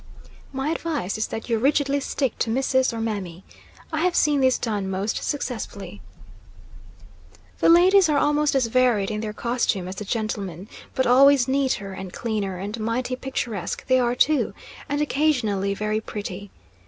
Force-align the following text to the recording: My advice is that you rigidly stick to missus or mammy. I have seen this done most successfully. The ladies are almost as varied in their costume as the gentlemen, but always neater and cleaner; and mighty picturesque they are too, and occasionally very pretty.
My 0.51 0.71
advice 0.71 1.15
is 1.15 1.27
that 1.27 1.47
you 1.47 1.59
rigidly 1.59 1.99
stick 1.99 2.35
to 2.39 2.49
missus 2.49 2.91
or 2.91 2.99
mammy. 2.99 3.43
I 3.93 3.99
have 4.01 4.15
seen 4.15 4.41
this 4.41 4.57
done 4.57 4.89
most 4.89 5.23
successfully. 5.23 6.01
The 7.59 7.69
ladies 7.69 8.09
are 8.09 8.17
almost 8.17 8.55
as 8.55 8.65
varied 8.65 9.11
in 9.11 9.21
their 9.21 9.31
costume 9.31 9.87
as 9.87 9.97
the 9.97 10.03
gentlemen, 10.03 10.67
but 10.95 11.05
always 11.05 11.47
neater 11.47 11.93
and 11.93 12.11
cleaner; 12.11 12.57
and 12.57 12.79
mighty 12.79 13.15
picturesque 13.15 13.85
they 13.85 13.99
are 13.99 14.15
too, 14.15 14.55
and 14.89 15.03
occasionally 15.03 15.75
very 15.75 16.01
pretty. 16.01 16.49